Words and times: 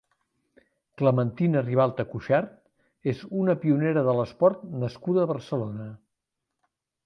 Clementina 1.01 1.61
Ribalta 1.67 2.07
Cuxart 2.15 3.13
és 3.15 3.23
una 3.43 3.57
pionera 3.67 4.05
de 4.11 4.19
l’esport 4.21 4.67
nascuda 4.87 5.23
a 5.27 5.33
Barcelona. 5.37 5.91